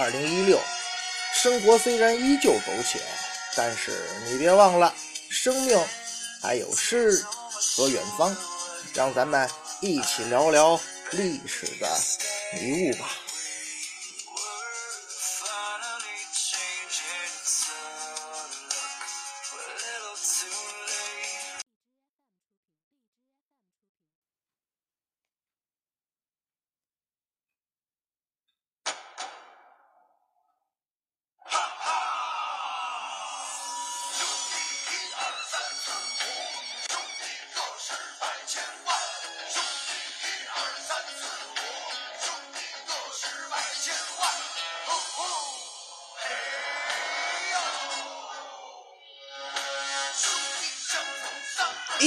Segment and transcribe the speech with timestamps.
[0.00, 0.58] 二零一六，
[1.34, 2.98] 生活虽然依旧苟且，
[3.54, 4.94] 但是你别忘了，
[5.28, 5.78] 生命
[6.40, 7.22] 还有诗
[7.76, 8.34] 和远方。
[8.94, 9.46] 让咱们
[9.82, 11.86] 一起聊聊历史的
[12.54, 13.10] 迷雾吧。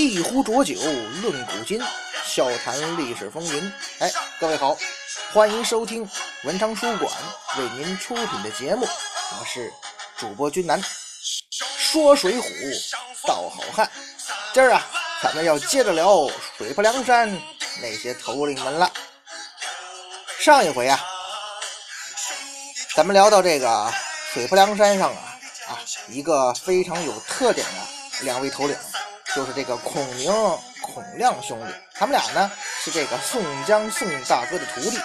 [0.03, 0.75] 一壶浊酒
[1.21, 1.81] 论古今，
[2.25, 3.73] 笑谈历史风云。
[3.99, 4.77] 哎，各位好，
[5.31, 6.07] 欢迎收听
[6.43, 7.09] 文昌书馆
[7.57, 9.71] 为您出品的节目，我是
[10.17, 10.81] 主播君南。
[11.77, 12.93] 说水浒
[13.25, 13.89] 道好汉，
[14.53, 14.85] 今儿啊，
[15.21, 17.29] 咱们要接着聊水泊梁山
[17.81, 18.91] 那些头领们了。
[20.37, 20.99] 上一回啊，
[22.93, 23.93] 咱们聊到这个
[24.33, 28.75] 水泊梁山上啊啊，一个非常有特点的两位头领。
[29.35, 30.31] 就是这个孔明、
[30.81, 32.51] 孔亮兄弟，他们俩呢
[32.83, 34.99] 是这个宋江宋大哥的徒弟。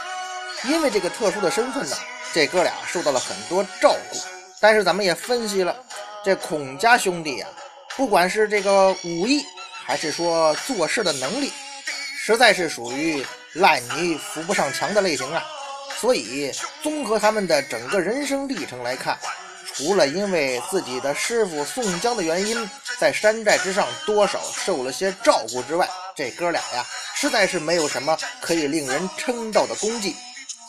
[0.65, 1.97] 因为这个特殊的身份呢，
[2.33, 4.19] 这哥俩受到了很多照顾。
[4.61, 5.75] 但是咱们也分析了，
[6.25, 7.47] 这孔家兄弟呀，
[7.97, 9.45] 不管是这个武艺，
[9.87, 11.53] 还是说做事的能力，
[12.17, 13.25] 实在是属于
[13.55, 15.45] 烂泥扶不上墙的类型啊。
[15.97, 19.17] 所以综合他们的整个人生历程来看，
[19.79, 22.69] 除了因为自己的师傅宋江的原因。
[22.99, 26.85] 在山寨之上，多少受了些照顾之外，这哥俩呀，
[27.15, 30.17] 实在是没有什么可以令人称道的功绩，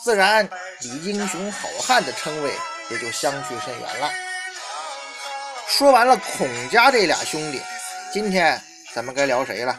[0.04, 0.48] 自然
[0.82, 2.52] 以英雄好汉的称谓
[2.88, 4.08] 也就相去甚远了。
[5.66, 7.60] 说完了孔家这俩兄弟，
[8.12, 8.62] 今天
[8.94, 9.76] 咱们该聊谁了？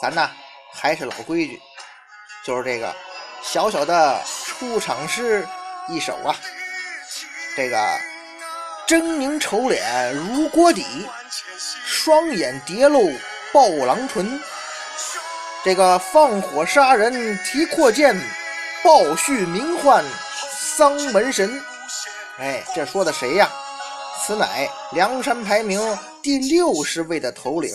[0.00, 0.30] 咱呢
[0.72, 1.60] 还是老规矩，
[2.46, 2.96] 就是这个
[3.42, 5.46] 小小的出场诗
[5.90, 6.34] 一首啊，
[7.54, 8.11] 这个。
[8.92, 10.84] 狰狞丑脸如锅底，
[11.86, 13.10] 双眼叠露
[13.50, 14.38] 暴狼唇。
[15.64, 18.14] 这个放火杀人提阔剑，
[18.84, 20.04] 暴旭名唤
[20.50, 21.58] 丧门神。
[22.36, 23.50] 哎，这说的谁呀？
[24.20, 27.74] 此乃梁山排名第六十位的头领，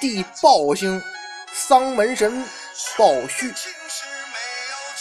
[0.00, 1.02] 地暴星
[1.52, 2.44] 丧门神
[2.96, 3.52] 暴旭。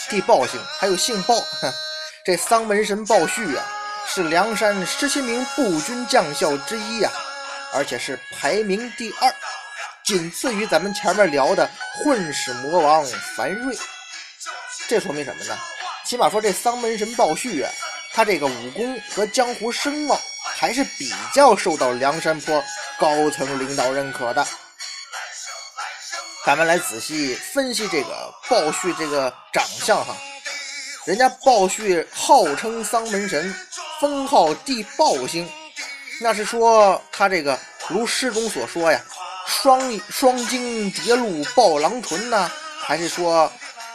[0.09, 1.35] 地暴星还有姓鲍，
[2.25, 3.63] 这丧门神暴旭啊。
[4.13, 7.09] 是梁山十七名步军将校之一呀，
[7.73, 9.33] 而且是排名第二，
[10.03, 13.05] 仅次于咱们前面聊的混世魔王
[13.37, 13.73] 樊瑞。
[14.89, 15.57] 这说明什么呢？
[16.03, 17.71] 起码说这丧门神鲍旭啊，
[18.13, 20.19] 他这个武功和江湖声望
[20.57, 22.61] 还是比较受到梁山坡
[22.99, 24.45] 高层领导认可的。
[26.45, 30.13] 咱们来仔细分析这个鲍旭这个长相哈，
[31.05, 33.55] 人家鲍旭号称丧门神。
[34.01, 35.47] 封号地豹星，
[36.21, 37.55] 那是说他这个
[37.87, 38.99] 如诗中所说呀，
[39.45, 39.79] 双
[40.09, 43.51] 双睛叠露暴狼唇呢，还是说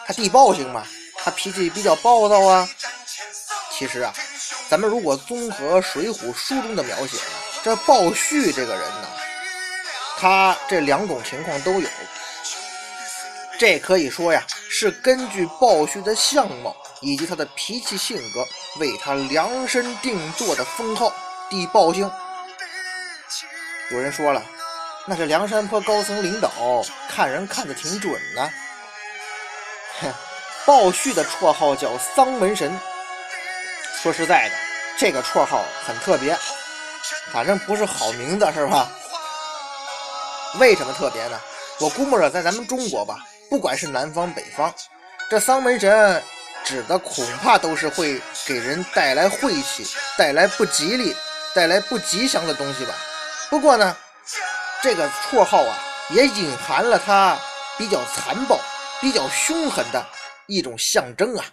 [0.07, 0.87] 他地豹星嘛？
[1.25, 2.69] 他脾气比较暴躁啊。
[3.73, 4.15] 其实啊，
[4.69, 7.19] 咱们如果综合《水浒》书中的描写，
[7.65, 9.09] 这鲍旭这个人呢，
[10.17, 11.89] 他这两种情况都有。
[13.59, 16.77] 这可以说呀，是根据鲍旭的相貌。
[17.03, 18.43] 以及他的脾气性格，
[18.79, 21.13] 为他量身定做的封号
[21.51, 22.11] “地豹星”。
[23.91, 24.43] 有人说了，
[25.07, 26.51] 那是梁山泊高层领导
[27.09, 28.51] 看人看得挺准呢。
[30.01, 30.13] 哼，
[30.67, 32.79] 鲍旭的绰号叫“丧门神”。
[34.03, 34.55] 说实在的，
[34.99, 36.37] 这个绰号很特别，
[37.33, 38.89] 反正不是好名字，是吧？
[40.59, 41.41] 为什么特别呢？
[41.81, 43.19] 我估摸着在咱们中国吧，
[43.51, 44.73] 不管是南方北方，
[45.31, 46.23] 这丧门神。
[46.67, 49.87] 指的恐怕都是会给人带来晦气、
[50.19, 51.15] 带来不吉利、
[51.55, 52.93] 带来不吉祥的东西吧。
[53.49, 53.97] 不过呢，
[54.83, 55.79] 这个绰号啊，
[56.11, 57.39] 也隐含了他
[57.79, 58.59] 比较残暴、
[59.01, 60.05] 比较凶狠的
[60.49, 61.45] 一种象征啊。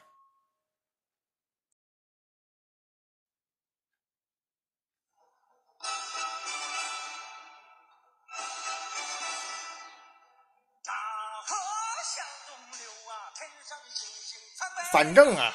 [14.94, 15.52] 反正啊，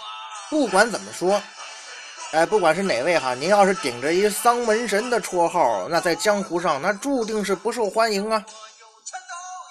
[0.51, 1.41] 不管怎么说，
[2.33, 8.45] 哎，不管是哪位哈，您要是顶着一丧门神的绰号，那在江湖上那注定是不受欢迎啊。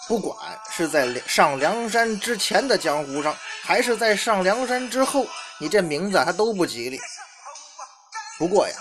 [0.08, 0.38] 不管
[0.72, 5.28] 是在上梁山之前的江湖上，还是在上梁山之后，
[5.60, 6.98] 你这名字他都不吉利。
[8.40, 8.74] 不过呀，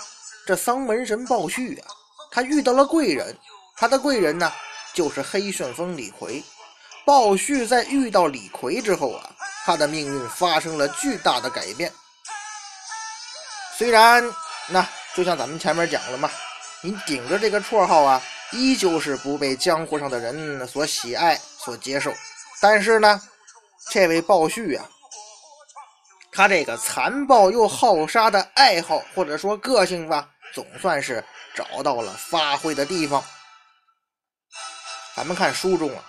[0.45, 1.87] 这丧门神鲍旭啊，
[2.31, 3.37] 他遇到了贵人，
[3.75, 4.49] 他的贵人呢
[4.93, 6.41] 就是黑旋风李逵。
[7.05, 9.29] 鲍旭在遇到李逵之后啊，
[9.67, 11.91] 他的命运发生了巨大的改变。
[13.77, 14.23] 虽然
[14.67, 16.31] 那就像咱们前面讲了嘛，
[16.79, 18.23] 你顶着这个绰号啊。
[18.53, 22.13] 依旧是不被江湖上的人所喜爱、所接受。
[22.61, 23.21] 但是呢，
[23.91, 24.89] 这位鲍旭啊，
[26.31, 31.21] 他这个残暴又好杀的爱好或者说个性吧，总算是
[31.53, 33.21] 找到了发挥的地方。
[35.13, 36.01] 咱们看书中啊，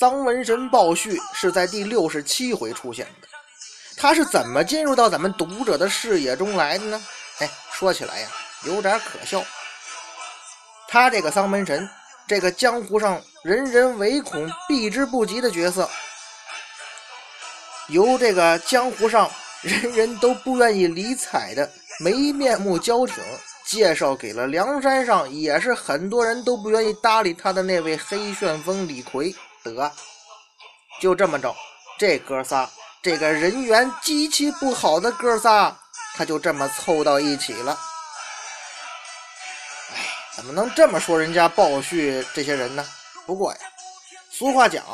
[0.00, 3.28] 丧门神鲍旭是在第六十七回出现的。
[3.98, 7.02] 他是怎么进入到咱们读者的视野中来的呢？
[7.40, 8.28] 哎，说起来呀，
[8.64, 9.44] 有点可笑。
[10.88, 11.86] 他这个丧门神，
[12.26, 15.86] 这个江湖上人人唯恐避之不及的角色，
[17.88, 19.30] 由这个江湖上
[19.60, 21.70] 人人都不愿意理睬的
[22.02, 23.16] 没面目交挺，
[23.66, 29.36] 介绍给了梁山上也是很多人都不愿意搭理他的那位黑旋风李逵。
[29.62, 29.92] 得，
[31.00, 31.54] 就这么着，
[31.98, 32.68] 这哥仨，
[33.02, 35.76] 这个人缘极其不好的哥仨，
[36.14, 37.78] 他就这么凑到一起了。
[39.92, 39.96] 哎
[40.36, 42.86] 怎么能这么说人家鲍旭这些人呢？
[43.26, 43.58] 不过呀，
[44.30, 44.84] 俗话讲，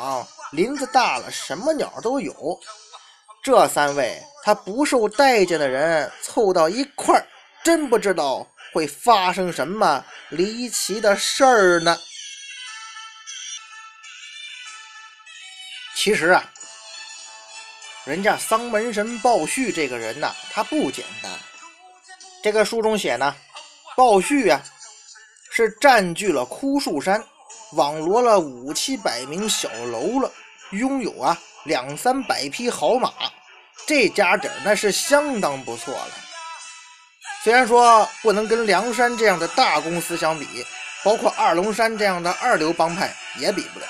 [0.51, 2.59] 林子大了，什么鸟都有。
[3.41, 7.25] 这三位他不受待见的人凑到一块儿，
[7.63, 11.97] 真不知道会发生什么离奇的事儿呢。
[16.07, 16.41] 其实啊，
[18.05, 21.29] 人家丧门神鲍旭这个人呐，他不简单。
[22.41, 23.35] 这个书中写呢，
[23.93, 24.63] 鲍旭啊。
[25.51, 27.21] 是占据了枯树山，
[27.73, 30.31] 网罗了五七百名小喽了，
[30.71, 33.11] 拥有啊两三百匹好马，
[33.85, 36.11] 这家底那是相当不错了。
[37.43, 40.65] 虽然说不能跟梁山这样的大公司相比，
[41.03, 43.85] 包括二龙山这样的二流帮派也比不了，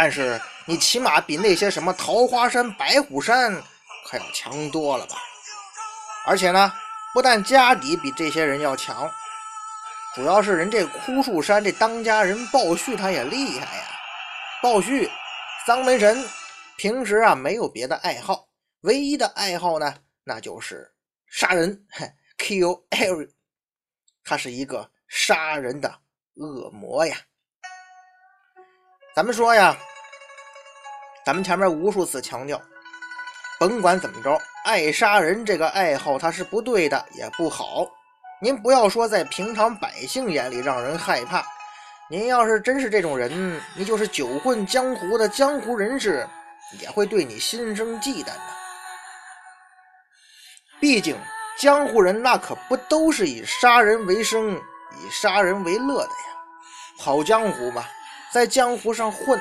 [0.00, 3.52] 但是你起码比那些什么桃花山、白虎山
[4.08, 5.16] 可要强多了吧？
[6.24, 6.72] 而且呢，
[7.12, 9.10] 不但家底比这些人要强。
[10.14, 13.82] 主要是人这枯树山这当家人鲍旭他也厉害呀。
[14.62, 15.10] 鲍旭，
[15.66, 16.24] 丧门神，
[16.76, 18.46] 平时啊没有别的爱好，
[18.82, 19.92] 唯一的爱好呢，
[20.22, 20.88] 那就是
[21.26, 21.76] 杀人，
[22.38, 23.28] kill every。
[24.22, 25.92] 他是一个杀人的
[26.36, 27.16] 恶魔呀。
[29.16, 29.76] 咱们说呀，
[31.28, 32.58] 咱们前面无数次强调，
[33.60, 37.86] 甭管怎么着，爱杀人这个爱好他是不对的，也不好。
[38.40, 41.44] 您不要说在平常百姓眼里让人害怕，
[42.08, 46.26] 您要是真是这种人，你就是久混江湖的江湖人士，
[46.80, 48.40] 也会对你心生忌惮的。
[50.80, 51.14] 毕竟
[51.58, 56.40] 江湖人那可不都是以杀人为生、以杀人为乐的呀。
[56.98, 57.84] 跑江湖嘛，
[58.32, 59.38] 在江湖上混，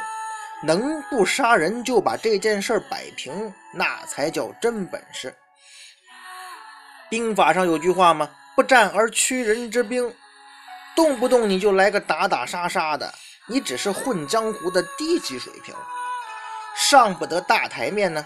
[0.63, 5.33] 能不杀人就把这件事摆平，那才叫真本事。
[7.09, 8.29] 兵法上有句话吗？
[8.55, 10.13] 不战而屈人之兵，
[10.95, 13.13] 动不动你就来个打打杀杀的，
[13.45, 15.75] 你只是混江湖的低级水平，
[16.75, 18.25] 上不得大台面呢。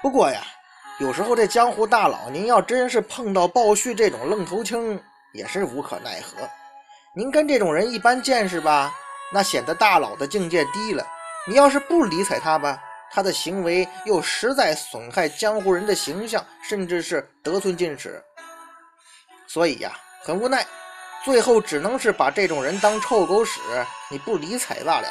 [0.00, 0.42] 不过呀，
[0.98, 4.98] 有时候这江湖大佬，您要真是碰到鲍旭这种愣头青，
[5.34, 6.48] 也是无可奈何。
[7.14, 8.94] 您跟这种人一般见识吧，
[9.32, 11.06] 那显得大佬的境界低了。
[11.46, 12.78] 你要是不理睬他吧，
[13.12, 18.22] 他的行为又实在损害江湖人的形象，甚至是得寸进尺。
[19.46, 19.92] 所以呀，
[20.24, 20.66] 很无奈，
[21.24, 23.60] 最后只能是把这种人当臭狗屎，
[24.10, 25.08] 你不理睬罢了。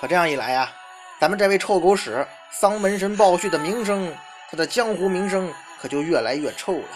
[0.00, 0.70] 可这样一来呀，
[1.20, 2.26] 咱们这位臭狗屎
[2.60, 4.14] 丧门神鲍旭的名声，
[4.50, 6.88] 他的江湖名声可就越来越臭了。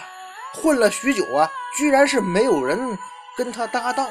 [0.55, 1.47] 混了许久啊，
[1.77, 2.97] 居然是没有人
[3.37, 4.09] 跟他搭档。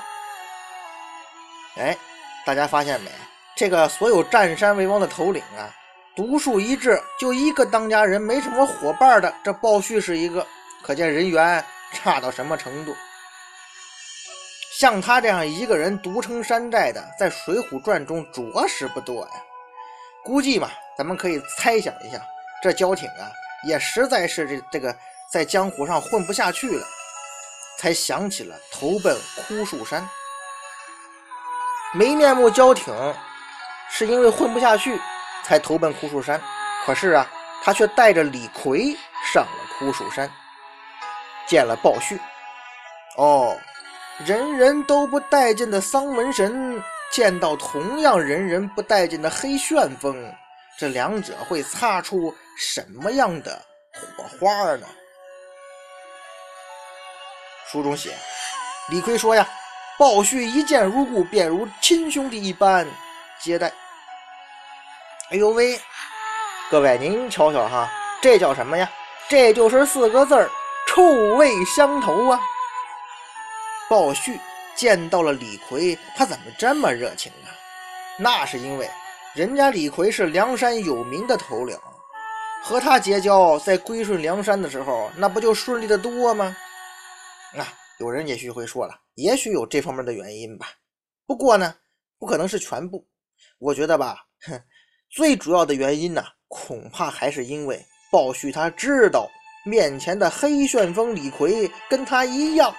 [1.79, 1.97] 哎，
[2.45, 3.11] 大家发现没？
[3.57, 5.75] 这个所有占山为王的头领啊，
[6.15, 9.33] 独树一帜，就一个当家人，没什么伙伴的。
[9.43, 10.47] 这鲍旭是一个。
[10.81, 12.95] 可见人缘差到什么程度？
[14.79, 19.31] 像他这样一个人独撑山寨的，在《水浒传》中着实不多呀。
[20.25, 22.25] 估计嘛，咱们可以猜想一下，
[22.63, 23.31] 这焦挺啊，
[23.67, 24.97] 也实在是这这个
[25.33, 26.87] 在江湖上混不下去了，
[27.77, 30.09] 才想起了投奔枯树山。
[31.93, 32.95] 没面目交挺，
[33.91, 35.01] 是因为混不下去
[35.45, 36.41] 才投奔枯树山。
[36.85, 37.27] 可是啊，
[37.63, 38.97] 他却带着李逵
[39.33, 40.31] 上了枯树山，
[41.47, 42.19] 见了鲍旭。
[43.17, 43.57] 哦，
[44.25, 50.33] 人人都不待见的丧门神，见到同样人人不待见的黑旋风，
[50.79, 53.61] 这两者会擦出什么样的
[53.93, 54.87] 火花呢？
[57.67, 58.15] 书中写，
[58.89, 59.47] 李逵说呀
[59.99, 62.87] ：“鲍旭一见如故，便如亲兄弟一般
[63.41, 63.73] 接待。”
[65.31, 65.79] 哎呦喂！
[66.71, 67.91] 各位，您瞧瞧哈，
[68.23, 68.89] 这叫什么呀？
[69.29, 70.49] 这就是四个字儿：
[70.87, 71.03] 臭
[71.35, 72.41] 味相投啊！
[73.91, 74.39] 鲍旭
[74.77, 77.51] 见到了李逵，他怎么这么热情啊？
[78.19, 78.89] 那是因为
[79.35, 81.77] 人家李逵是梁山有名的头领，
[82.63, 86.57] 和他结交，在归顺梁山的时候，那不就顺利的多吗？
[87.53, 87.67] 那
[87.99, 90.69] 有人也许会说了，也许有这方面的原因吧。
[91.27, 91.75] 不过呢，
[92.19, 93.05] 不可能是全部。
[93.59, 94.63] 我觉得吧，哼，
[95.11, 96.25] 最主要的原因呢。
[96.51, 99.29] 恐怕还是因为鲍旭他知道
[99.67, 102.75] 面前的黑旋风李逵跟他一样，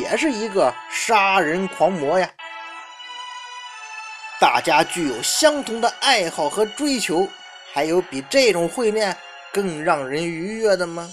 [0.00, 2.28] 也是一个杀人狂魔呀。
[4.40, 7.28] 大家具有相同的爱好和追求，
[7.72, 9.16] 还有比这种会面
[9.52, 11.08] 更让人愉悦的吗？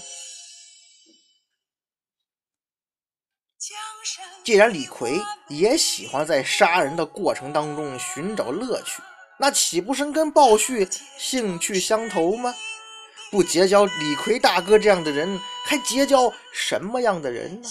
[4.42, 9.02] 既然李逵也喜欢在杀人的过程当中寻找乐趣。
[9.38, 12.54] 那岂不是跟鲍旭兴趣相投吗？
[13.30, 17.68] 不结交李逵大哥这样的人，还结交什么样的人呢？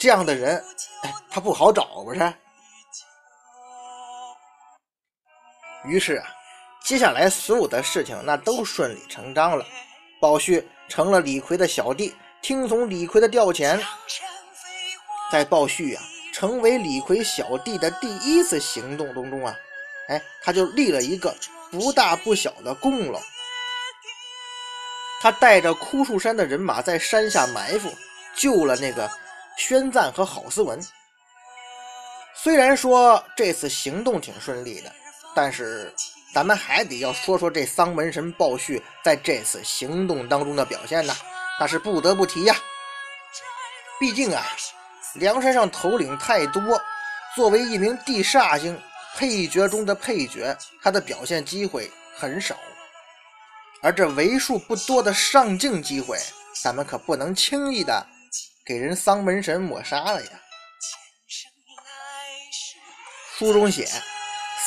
[0.00, 0.56] 这样的人，
[1.02, 2.34] 哎，他不好找，不是？
[5.86, 6.26] 于是啊，
[6.82, 9.64] 接下来所有的事情那都顺理成章了。
[10.20, 13.78] 鲍旭成了李逵的小弟，听从李逵的调遣。
[15.34, 19.52] 在鲍旭啊成为李逵小弟的第一次行动当中啊。
[20.08, 21.34] 哎，他就立了一个
[21.72, 23.20] 不大不小的功劳。
[25.20, 27.92] 他带着枯树山的人马在山下埋伏，
[28.36, 29.10] 救了那个
[29.58, 30.80] 宣赞和郝思文。
[32.36, 34.92] 虽然说这次行动挺顺利的，
[35.34, 35.92] 但是
[36.32, 41.12] 咱们还得要说说这丧门神鲍旭在这次行动当中的表现呢，
[41.58, 42.54] 那是不得不提呀。
[43.98, 44.46] 毕竟啊，
[45.14, 46.60] 梁山上头领太多，
[47.34, 48.80] 作为一名地煞星。
[49.16, 52.56] 配角中的配角，他的表现机会很少，
[53.80, 56.18] 而这为数不多的上镜机会，
[56.60, 58.04] 咱们可不能轻易的
[58.66, 60.30] 给人丧门神抹杀了呀。
[63.38, 63.86] 书中写，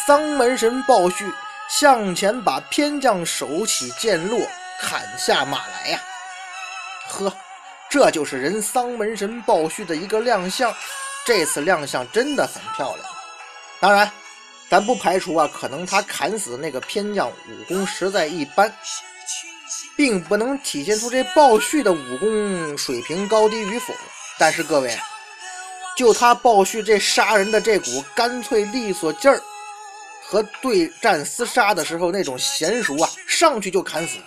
[0.05, 1.29] 丧门神鲍旭
[1.69, 4.39] 向前把偏将手起剑落，
[4.79, 5.99] 砍下马来呀。
[7.09, 7.35] 呵，
[7.89, 10.73] 这就是人丧门神鲍旭的一个亮相，
[11.25, 13.07] 这次亮相真的很漂亮。
[13.79, 14.11] 当然。
[14.69, 18.69] 咱不排除啊，可能他砍死那个偏将武功实在一般，
[19.95, 23.93] 并不能体现出这鲍旭的武功水平高低与否。
[24.37, 24.93] 但是各位，
[25.95, 29.41] 就他鲍旭这杀人的这股干脆利索劲儿，
[30.21, 34.17] 和对战厮杀的时候那种娴熟啊，上去就砍死。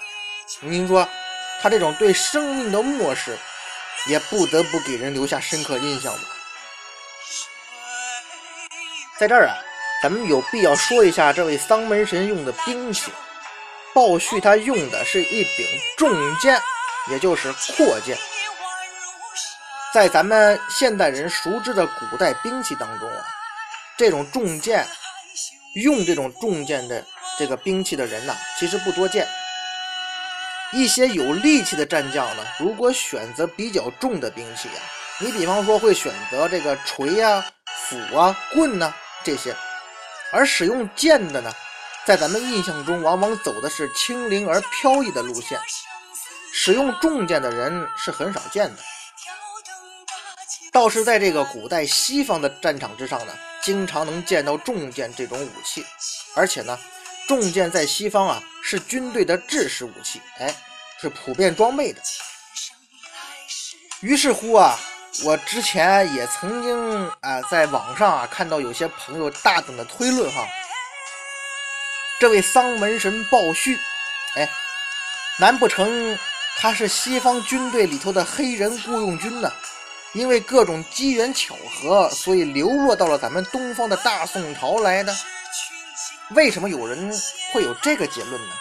[0.61, 1.07] 您说
[1.61, 3.39] 他这种对生命的漠视，
[4.07, 6.21] 也不得不给人留下深刻印象吧？
[9.19, 9.57] 在这儿啊。
[10.03, 13.13] 咱们有必要说一下这位丧门神用的兵器。
[13.93, 16.59] 鲍旭他用的是一柄重剑，
[17.11, 18.17] 也就是阔剑。
[19.93, 23.27] 在咱们现代人熟知的古代兵器当中啊，
[23.99, 24.87] 这种重剑
[25.75, 27.05] 用这种重剑的
[27.39, 29.29] 这个兵器的人呐，其实不多见。
[30.73, 34.81] 一些有力气的战将呢，如果选择比较重的兵器啊，
[35.19, 37.45] 你比方说会选择这个锤呀、
[37.89, 39.55] 斧啊、棍呐这些。
[40.33, 41.53] 而使用剑的呢，
[42.05, 45.59] 在咱们印象中往往走的是轻灵而飘逸的路线，
[46.53, 48.77] 使用重剑的人是很少见的。
[50.71, 55.85] 倒是在这个古代西方的战场之上呢，经常能见到重剑这种武器，
[56.37, 56.79] 而且呢，
[57.31, 60.53] 重剑在西方啊是军队的制式武器，哎，
[61.01, 62.03] 是普遍装备的。
[64.01, 64.77] 于是乎啊。
[65.25, 70.47] 我之前也曾经啊，在网上啊看到有些朋友大胆的推论哈，
[72.21, 73.77] 这位丧门神鲍旭，
[74.37, 74.49] 哎，
[75.39, 76.17] 难不成
[76.59, 79.53] 他是西方军队里头的黑人雇佣军呢？
[80.13, 85.15] 因为各种机缘巧合，所以流落到了咱们东方的大宋朝来的。
[86.31, 87.13] 为什么有人
[87.53, 88.55] 会有这个结论呢？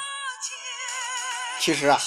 [1.59, 1.99] 其实啊，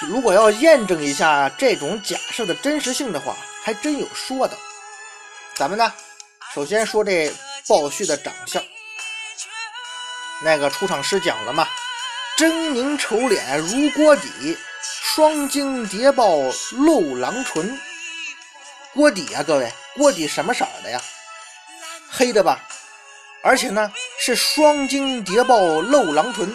[0.00, 4.56] 如果要验证一下这种假设的真实性的话，还真有说的，
[5.54, 5.92] 咱们呢，
[6.52, 7.32] 首先说这
[7.66, 8.62] 鲍旭的长相，
[10.42, 11.66] 那个出场诗讲了嘛，
[12.36, 16.36] 狰狞丑脸如锅底，双睛谍报
[16.72, 17.80] 露狼唇。
[18.94, 21.00] 锅底啊，各位，锅底什么色的呀？
[22.10, 22.67] 黑的吧？
[23.42, 26.54] 而且呢，是双睛谍报露狼唇，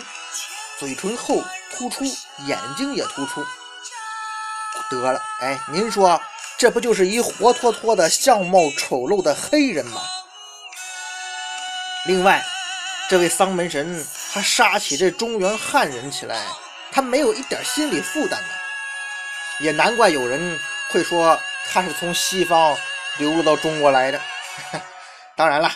[0.80, 2.04] 嘴唇厚突出，
[2.46, 3.44] 眼睛也突出。
[4.90, 6.22] 得了，哎，您说
[6.58, 10.02] 这不就是一活脱脱的相貌丑陋的黑人吗？
[12.06, 12.44] 另外，
[13.10, 16.46] 这位丧门神他杀起这中原汉人起来，
[16.92, 18.50] 他没有一点心理负担呢，
[19.62, 20.60] 也难怪有人
[20.92, 21.40] 会说
[21.72, 22.78] 他是从西方
[23.18, 24.20] 流入到中国来的。
[25.36, 25.72] 当然了，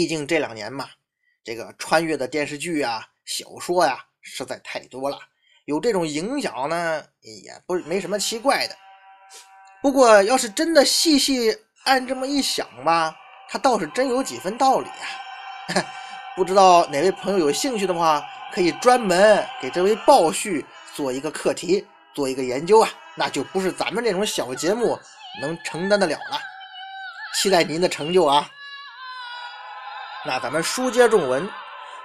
[0.00, 0.88] 毕竟这两年嘛，
[1.44, 5.18] 这个穿越的电视剧啊、小说呀实在太多了，
[5.66, 8.74] 有这种影响呢，也不没什么奇怪的。
[9.82, 11.54] 不过要是真的细细
[11.84, 13.14] 按这么一想吧。
[13.50, 15.84] 他倒是真有几分道理啊！
[16.34, 20.64] 不知道哪位朋友有兴趣的话，可以专门给这位鲍旭
[20.94, 22.88] 做一个课题，做一个研究啊！
[23.16, 24.98] 那就不是咱们这种小节目
[25.42, 26.40] 能承担得了了。
[27.34, 28.50] 期待您的成就啊！
[30.24, 31.48] 那咱们书接正文，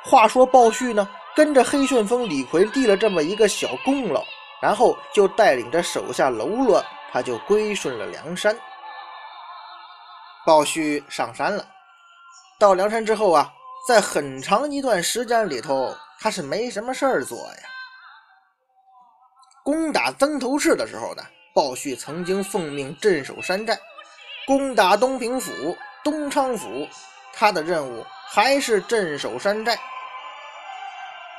[0.03, 4.23] 话说鲍旭呢，跟着黑旋风李逵立了这么一个小功劳，
[4.61, 8.57] 然后就带领着手下喽啰，他就归顺了梁山。
[10.45, 11.67] 鲍旭上山了，
[12.57, 13.51] 到梁山之后啊，
[13.87, 17.69] 在很长一段时间里头，他是没什么事儿做呀。
[19.63, 23.75] 攻打曾头市的时候呢，鲍旭曾经奉命镇守山寨；
[24.45, 26.87] 攻打东平府、东昌府，
[27.35, 29.77] 他的任务还是镇守山寨。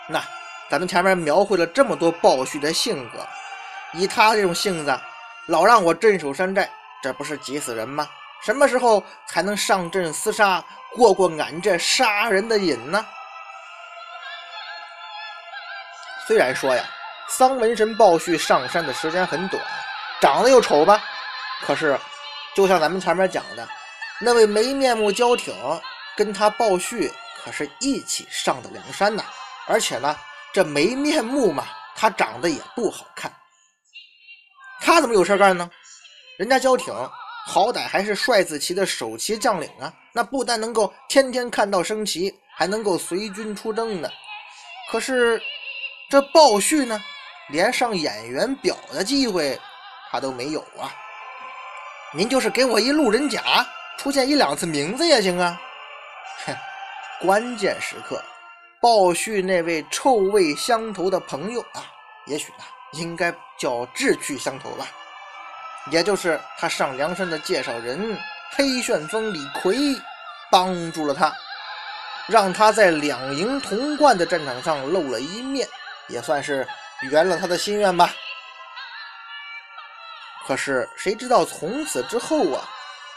[0.08, 0.22] 那
[0.68, 3.26] 咱们前面描绘了这么多鲍旭的性格，
[3.92, 5.00] 以他这种性子，
[5.46, 6.70] 老让我镇守山寨，
[7.02, 8.08] 这不是急死人吗？
[8.42, 13.04] 什么时候才能上阵厮杀，过过俺这杀人的瘾呢？
[16.26, 16.84] 虽然说呀，
[17.28, 19.62] 丧门神鲍旭上山的时间很短，
[20.20, 21.02] 长得又丑吧，
[21.62, 21.98] 可是
[22.54, 23.66] 就像咱们前面讲的，
[24.20, 25.54] 那位没面目焦挺
[26.16, 27.12] 跟他鲍旭
[27.44, 29.24] 可是一起上的梁山呐。
[29.66, 30.16] 而且呢，
[30.52, 33.32] 这没面目嘛，他长得也不好看。
[34.80, 35.70] 他怎么有事干呢？
[36.38, 36.94] 人家焦挺。
[37.48, 44.10] 好歹还是帅子旗的首旗将领啊，那不但能够天天看到升旗，还能够随军出征呢。
[44.90, 45.40] 可是
[46.10, 47.00] 这鲍旭呢，
[47.50, 49.56] 连上演员表的机会
[50.10, 50.90] 他都没有啊。
[52.12, 53.64] 您就是给我一路人甲，
[53.96, 55.60] 出现一两次名字也行啊。
[56.46, 56.54] 哼，
[57.20, 58.22] 关键时刻，
[58.80, 61.82] 鲍旭那位臭味相投的朋友啊，
[62.26, 64.86] 也许呢，应该叫志趣相投吧。
[65.90, 68.18] 也就是他上梁山的介绍人
[68.56, 69.74] 黑旋风李逵
[70.50, 71.32] 帮助了他，
[72.26, 75.68] 让他在两营同冠的战场上露了一面，
[76.08, 76.66] 也算是
[77.10, 78.10] 圆了他的心愿吧。
[80.46, 82.68] 可是谁知道从此之后啊，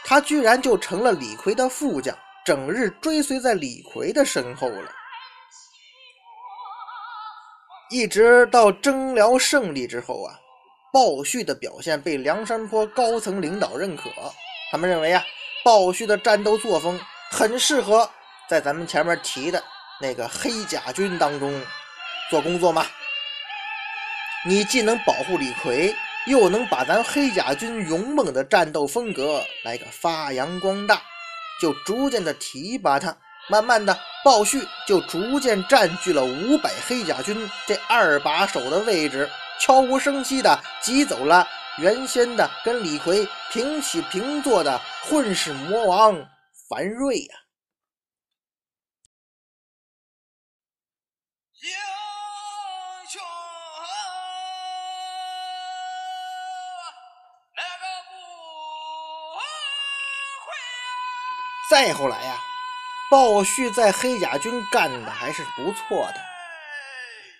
[0.04, 4.92] 他居然就成了李逵的副将，整日追随在李逵的身后了，
[7.90, 10.36] 一直到征辽胜利之后啊。
[10.92, 14.10] 鲍旭的表现被梁山泊高层领导认可，
[14.72, 15.24] 他们认为啊，
[15.64, 18.10] 鲍旭的战斗作风很适合
[18.50, 19.64] 在咱们前面提的
[20.02, 21.62] 那个黑甲军当中
[22.32, 22.88] 做工作嘛。
[24.48, 25.96] 你既能保护李逵，
[26.30, 31.02] 又能把咱黑甲军勇猛的战斗风格来个发扬光大，
[31.60, 33.18] 就逐渐的提拔他。
[33.50, 39.28] 慢慢的，鲍旭就逐渐占据了五百黑甲军这二把手的位置。
[39.60, 41.48] 悄无声息的挤走了
[41.80, 46.16] 原先的跟李逵平起平坐的混世魔王
[46.70, 47.36] 樊瑞呀！
[61.82, 62.36] 再后来呀，
[63.10, 66.16] 鲍旭在黑甲军干的还是不错的，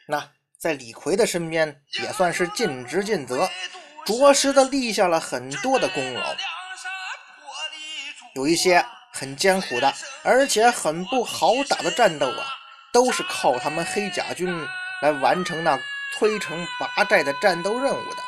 [0.08, 0.30] 那。
[0.58, 3.50] 在李逵的身边也算是尽职尽责，
[4.06, 6.36] 着实的立下了很多的功劳。
[8.36, 12.46] 有一些很艰苦的，而且很不好打的战斗啊，
[12.92, 14.68] 都是靠他们黑甲军
[15.02, 15.80] 来完成那
[16.18, 18.24] 摧城拔寨的战斗任务的。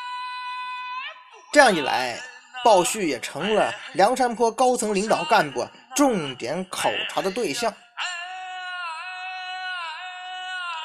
[1.52, 2.18] 这样一来，
[2.64, 7.74] 鲍旭也成了梁山泊高层领导干部重点考察的对象。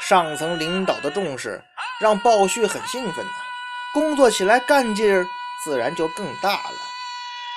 [0.01, 1.61] 上层领导的重视
[2.01, 3.33] 让鲍旭很兴奋呐，
[3.93, 5.27] 工作起来干劲儿
[5.65, 6.79] 自然就更大了。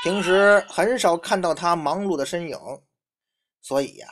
[0.04, 2.58] 平时很少看到他忙碌的身影，
[3.62, 4.08] 所以呀，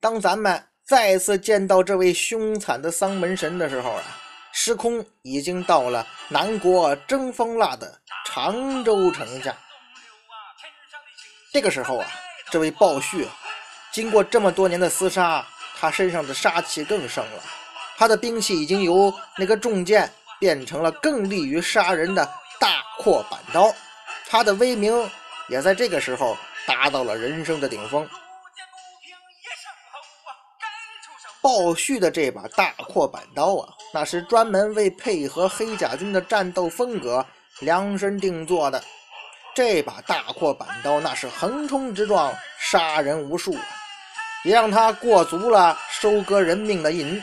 [0.00, 4.02] 当咱们再次见到这位凶残的丧门神的时候啊，
[4.52, 9.56] 时空已经到了南国争风腊的常州城下。
[11.52, 12.06] 这个时候啊，
[12.50, 13.26] 这位鲍旭
[13.92, 15.46] 经过这么多年的厮杀，
[15.78, 17.42] 他身上的杀气更盛了。
[17.96, 23.72] 他的兵器已经由那个重剑变成了更利于杀人的大阔板刀，
[24.26, 25.08] 他的威名
[25.48, 26.36] 也在这个时候
[26.66, 28.08] 达到了人生的顶峰。
[31.42, 37.24] 鲍旭的这把大阔板刀啊，那是专门为配合黑甲军的战斗风格
[37.60, 38.82] 量身定做的。
[39.54, 43.62] 这把大阔板刀那是横冲直撞，杀人无数啊，
[44.44, 47.22] 也让他过足了收割人命的瘾。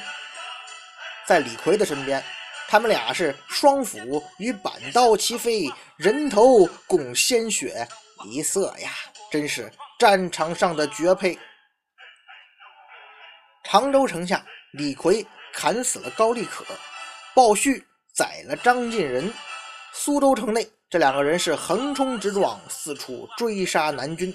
[1.25, 2.23] 在李逵的身边，
[2.67, 7.87] 他们俩是双斧与板刀齐飞，人头共鲜血
[8.25, 8.91] 一色呀，
[9.31, 11.37] 真是战场上的绝配。
[13.63, 16.63] 常州城下，李逵砍死了高丽可，
[17.33, 19.33] 鲍旭宰了张进仁。
[19.99, 24.31] 苏州城内，这两个人是横冲直撞，四处追杀南军，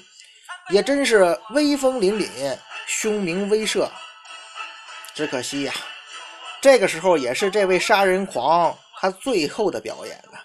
[0.70, 3.88] 也真是威风凛凛，凶名威慑。
[5.14, 5.72] 只可惜呀，
[6.61, 10.44] 这个时候也是这位杀人狂他最后的表演了。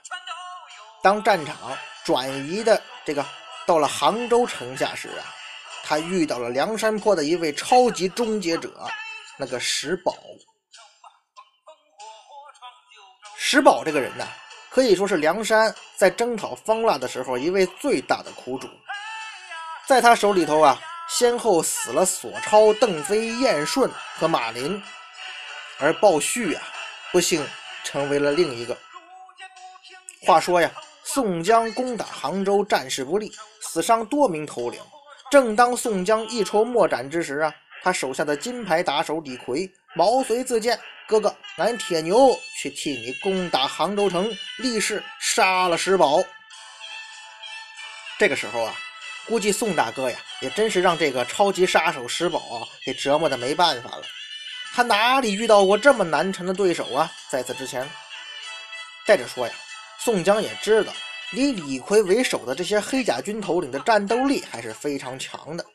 [1.01, 1.75] 当战场
[2.06, 3.25] 转移的这个
[3.65, 5.34] 到了杭州城下时啊。
[5.84, 8.86] 他遇到了梁山坡的一位超级终结者，
[9.38, 10.13] 那个石宝。
[13.38, 14.27] 石宝这个人呢，
[14.77, 18.69] 可以说是梁山在征讨方腊的时候一位最大的苦主。
[19.87, 24.79] 在他手里头啊，先后死了索超、邓飞、燕顺和马林，
[25.79, 26.61] 而鲍旭啊，
[27.11, 27.43] 不幸
[27.83, 28.77] 成为了另一个。
[30.21, 30.71] 话说呀，
[31.03, 34.79] 宋江攻打杭州，战事不利，死伤多名头领。
[35.31, 40.79] 正当宋江一筹莫展之时啊，他手下的金牌打手李逵毛遂自荐
[41.10, 46.23] ：“哥哥，俺铁牛去替你攻打杭州城，立誓杀了石宝。”
[48.19, 48.75] 这个时候啊，
[49.25, 54.03] 估计宋大哥呀，也真是让这个超级杀手石宝啊给折磨的没办法了。
[54.75, 57.12] 他哪里遇到过这么难缠的对手啊？
[57.27, 57.89] 在此之前，
[59.07, 59.53] 再者说呀，
[59.97, 60.93] 宋江也知道。
[61.31, 65.65] 以李逵为首的这些黑甲军头领的战斗力还是非常强的，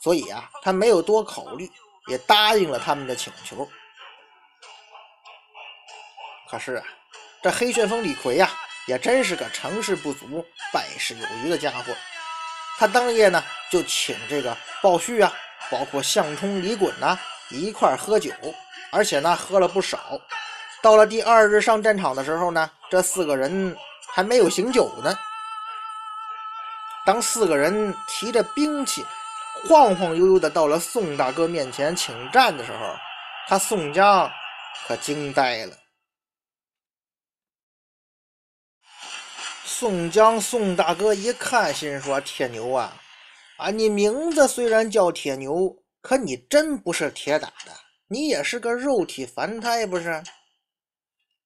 [0.00, 1.70] 所以啊，他没有多考虑，
[2.06, 3.68] 也答应了他们的请求。
[6.50, 6.84] 可是啊，
[7.42, 8.50] 这黑旋风李逵呀，
[8.86, 11.94] 也真是个成事不足败事有余的家伙。
[12.78, 15.32] 他当夜呢，就请这个鲍旭啊，
[15.70, 17.18] 包括项冲、李衮呐
[17.50, 18.32] 一块喝酒，
[18.90, 20.20] 而且呢，喝了不少。
[20.80, 23.76] 到了第二日上战场的时候呢，这四个人。
[24.14, 25.16] 还没有醒酒呢。
[27.06, 29.06] 当四个人提着兵器，
[29.68, 32.94] 晃晃悠悠的到了宋大哥面前请战的时候，
[33.48, 34.30] 他宋江
[34.86, 35.78] 可惊呆了。
[39.64, 42.96] 宋江，宋大哥一看，心说：“铁牛啊，
[43.56, 47.72] 啊，你名字虽然叫铁牛，可你真不是铁打的，
[48.08, 50.22] 你也是个肉体凡胎，不是？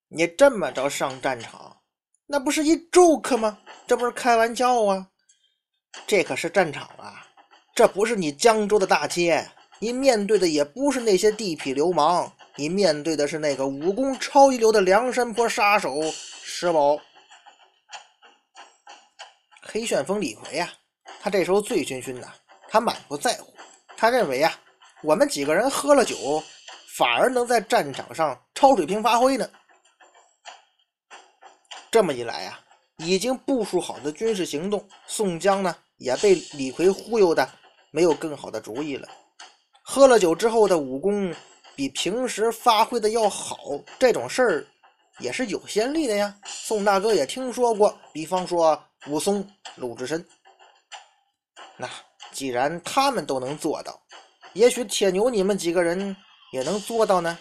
[0.09, 1.81] 你这么着上战场。”
[2.29, 3.59] 那不是一 joke 吗？
[3.87, 5.07] 这不是开玩笑啊！
[6.07, 7.26] 这可是战场啊，
[7.77, 9.47] 这不是你江州的大街，
[9.79, 16.01] 你面对的也不是那些地痞流氓，你面对的是那个武功超一流的梁山泊杀手
[16.43, 16.99] 石宝。
[19.61, 20.73] 黑旋风李逵呀，
[21.21, 22.27] 他这时候醉醺醺的，
[22.67, 23.53] 他满不在乎，
[23.95, 24.59] 他认为呀，
[25.03, 26.43] 我们几个人喝了酒，
[26.97, 29.47] 反而能在战场上超水平发挥呢。
[31.91, 32.59] 这么一来呀，
[32.97, 37.47] 已经部署好的军事行动，宋江呢也被李逵忽悠的
[37.91, 39.09] 没有更好的主意了。
[39.83, 41.33] 喝了酒之后的武功
[41.75, 43.57] 比平时发挥的要好，
[43.99, 44.67] 这种事儿
[45.21, 46.35] 也是有先例的呀。
[46.45, 50.27] 宋大哥也听说过，比方说武松、鲁智深。
[51.77, 51.89] 那
[52.33, 54.01] 既然他们都能做到，
[54.55, 56.17] 也许铁牛你们几个人
[56.53, 57.39] 也能做到呢。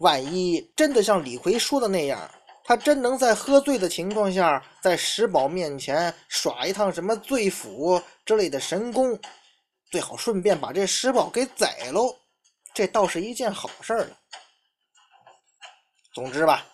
[0.00, 2.30] 万一真的像李逵说的那样，
[2.64, 9.18] 他真能在喝醉的情况下，在石宝面前耍一趟什么醉斧之类的神功，
[9.90, 12.14] 最好顺便把这石宝给宰喽，
[12.74, 14.16] 这倒是一件好事了。
[16.12, 16.64] 总之吧，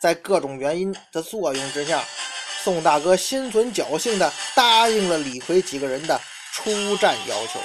[0.00, 2.04] 在各种原因的作用之下，
[2.62, 6.20] 宋大哥心存侥幸的答应了李逵几个人的
[6.52, 7.60] 出战要求。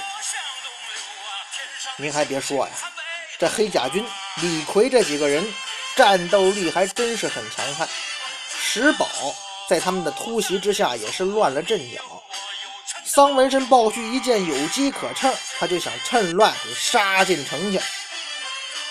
[1.96, 2.72] 您还别说呀，
[3.38, 4.04] 这黑甲军
[4.42, 5.44] 李逵这几个人。
[5.96, 7.86] 战斗力还真是很强悍，
[8.48, 9.06] 石宝
[9.68, 12.00] 在他们的突袭之下也是乱了阵脚。
[13.12, 17.80] 桑文神鲍旭一见有机可乘，他就想趁乱给杀进城去，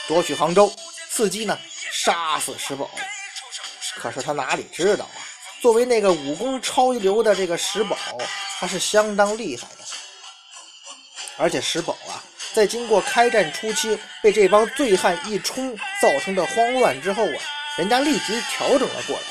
[0.10, 0.70] 夺取杭州，
[1.10, 1.58] 伺机呢
[1.90, 2.92] 杀死石宝。
[3.96, 5.24] 可是他哪里知道啊？
[5.62, 7.98] 作为那个武功超一流的这个石宝，
[8.60, 9.86] 他是相当厉害的。
[11.38, 12.20] 而且石宝啊，
[12.54, 17.40] 在经过开战初期被这帮醉汉一冲造成的慌乱之后啊，
[17.78, 19.24] 人家立即调整了过来。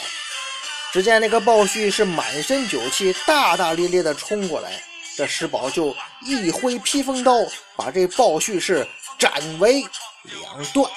[0.93, 4.83] 只见那个鲍旭是满身酒气，大大咧咧的冲过来，
[5.17, 7.33] 这石宝就一挥披风刀，
[7.77, 9.87] 把这鲍旭是斩为
[10.23, 10.91] 两段。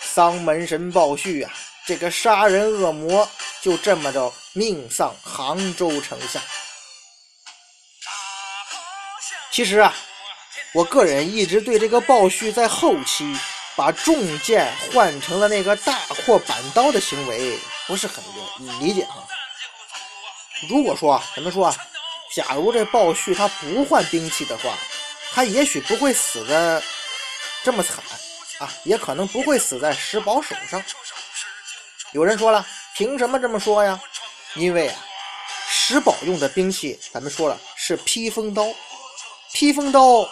[0.00, 1.52] 丧门神鲍旭啊，
[1.84, 3.28] 这个杀人恶魔
[3.60, 6.40] 就这么着命丧杭州城下。
[9.52, 9.94] 其实啊，
[10.72, 13.36] 我个人一直对这个鲍旭在后期
[13.76, 18.24] 把重剑换成了那个大阔板刀的行为不是很
[18.80, 19.16] 理解哈。
[20.68, 21.76] 如果说啊咱们说啊，
[22.34, 24.74] 假如这鲍旭他不换兵器的话，
[25.32, 26.82] 他也许不会死的
[27.62, 27.96] 这么惨
[28.58, 30.82] 啊，也可能不会死在石宝手上。
[32.12, 34.00] 有人说了，凭什么这么说呀？
[34.54, 34.96] 因为啊，
[35.68, 38.66] 石宝用的兵器，咱们说了是披风刀。
[39.52, 40.26] 披风刀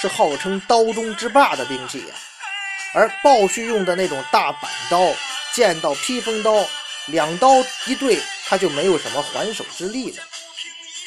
[0.00, 2.14] 是号称刀中之霸的兵器呀，
[2.96, 5.12] 而鲍旭用的那种大板刀，
[5.52, 6.66] 见到披风刀，
[7.08, 10.22] 两刀一对，他就没有什么还手之力了。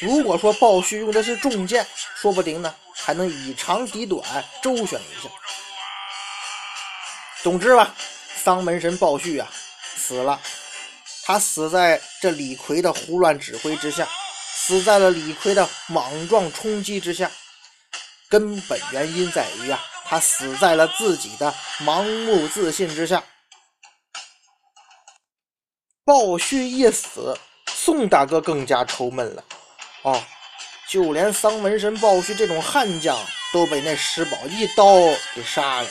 [0.00, 4.22] 如果说鲍旭用的是重剑，说不定呢还能以长抵短，
[4.62, 5.28] 周旋一下。
[7.42, 7.92] 总之吧，
[8.36, 9.50] 丧门神鲍旭啊
[9.96, 10.40] 死了，
[11.24, 14.06] 他死在这李逵的胡乱指挥之下，
[14.54, 17.28] 死在了李逵的莽撞冲击之下。
[18.28, 23.22] 根本原因在于啊，他死在了自己的盲目自信之下。
[26.04, 29.44] 鲍旭一死，宋大哥更加愁闷了。
[30.02, 30.20] 哦，
[30.88, 33.16] 就连丧门神鲍旭这种悍将
[33.52, 34.84] 都被那石宝一刀
[35.32, 35.88] 给杀了。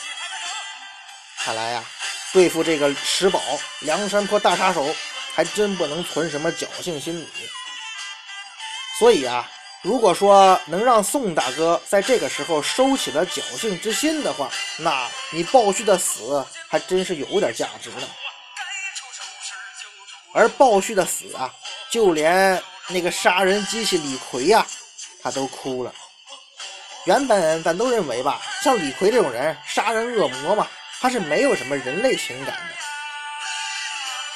[1.38, 1.86] 看来呀，
[2.34, 3.41] 对付这个石宝
[3.79, 4.93] 梁山泊大杀手，
[5.34, 7.27] 还真不能存什么侥幸心理。
[8.99, 9.49] 所以啊。
[9.82, 18.02] 如果说能让宋大哥在这个时候收起了侥幸之心的话，那你鲍旭的死还真是有点价值的。
[20.34, 21.54] 而鲍旭的死啊，
[21.89, 24.65] 就连那个杀人机器李逵呀，
[25.24, 25.94] 他都哭了。
[27.06, 30.68] 原本咱都认为吧，像李逵这种人，杀人恶魔嘛，
[31.00, 32.76] 他是没有什么人类情感的。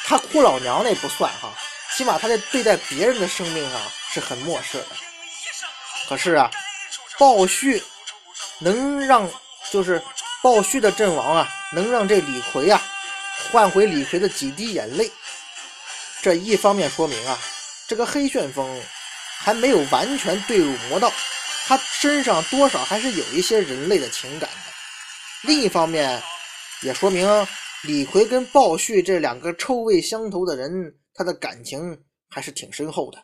[0.06, 1.54] 他哭老娘那不算哈，
[1.98, 4.88] 起码他在对待别人的生命上是很漠视的。
[6.08, 6.52] 可是啊，
[7.18, 7.82] 鲍旭
[8.60, 9.30] 能让
[9.72, 10.02] 就是
[10.42, 12.82] 鲍旭的阵亡啊，能让这李逵啊
[13.52, 15.12] 换回李逵的几滴眼泪。
[16.22, 17.38] 这一方面说明啊，
[17.88, 18.82] 这个黑旋风
[19.40, 21.12] 还没有完全队入魔道，
[21.66, 24.72] 他身上多少还是有一些人类的情感的。
[25.44, 26.22] 另一方面，
[26.82, 27.28] 也说明
[27.84, 30.72] 李逵跟鲍旭这两个臭味相投的人，
[31.14, 33.18] 他的感情还是挺深厚的。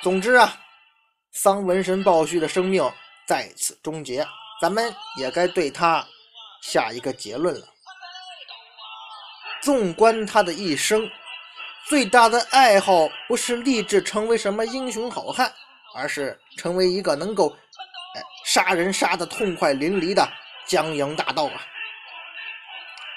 [0.00, 0.56] 总之啊，
[1.32, 2.88] 丧文神鲍旭的生命
[3.26, 4.26] 在此终结，
[4.60, 6.06] 咱们也该对他
[6.62, 7.66] 下一个结论了。
[9.60, 11.10] 纵观他的一生，
[11.88, 15.52] 最大的爱好不是立志成为什么英雄好汉，
[15.96, 17.50] 而是成为一个能够
[18.14, 20.26] 哎杀人杀的痛快淋漓的
[20.66, 21.60] 江洋大盗啊。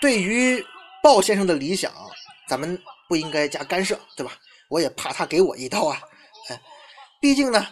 [0.01, 0.65] 对于
[1.03, 1.91] 鲍先生的理想，
[2.47, 4.33] 咱们不应该加干涉，对吧？
[4.67, 6.01] 我也怕他给我一刀啊。
[6.49, 6.61] 哎
[7.19, 7.67] 毕竟呢，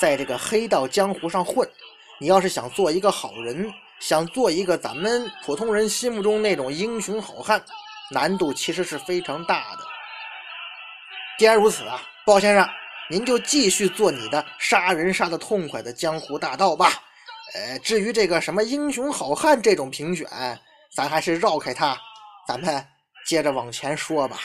[0.00, 1.68] 在这个黑道江湖上混，
[2.20, 7.60] 你要是想做一个好人，想做一个咱们普通人心目中那种英雄好汉，
[8.12, 9.78] 难度其实是非常大的。
[11.38, 12.68] 既然如此啊，鲍先生，
[13.10, 16.92] 您就继续做你的杀人杀的痛快的江湖大盗吧。
[17.54, 20.28] 呃，至于这个什么英雄好汉这种评选，
[20.94, 21.96] 咱还是绕开它，
[22.46, 22.86] 咱们
[23.26, 24.38] 接着往前说吧。